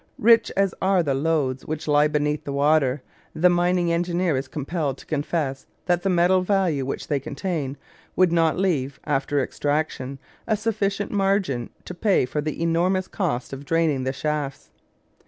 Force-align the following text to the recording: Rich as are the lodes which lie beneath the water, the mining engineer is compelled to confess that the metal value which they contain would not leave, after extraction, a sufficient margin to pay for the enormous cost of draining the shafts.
Rich 0.17 0.51
as 0.57 0.73
are 0.81 1.03
the 1.03 1.13
lodes 1.13 1.63
which 1.67 1.87
lie 1.87 2.07
beneath 2.07 2.43
the 2.43 2.51
water, 2.51 3.03
the 3.35 3.51
mining 3.51 3.93
engineer 3.93 4.35
is 4.35 4.47
compelled 4.47 4.97
to 4.97 5.05
confess 5.05 5.67
that 5.85 6.01
the 6.01 6.09
metal 6.09 6.41
value 6.41 6.87
which 6.87 7.07
they 7.07 7.19
contain 7.19 7.77
would 8.15 8.31
not 8.31 8.57
leave, 8.57 8.99
after 9.03 9.43
extraction, 9.43 10.17
a 10.47 10.57
sufficient 10.57 11.11
margin 11.11 11.69
to 11.85 11.93
pay 11.93 12.25
for 12.25 12.41
the 12.41 12.63
enormous 12.63 13.07
cost 13.07 13.53
of 13.53 13.63
draining 13.63 14.03
the 14.03 14.11
shafts. 14.11 14.71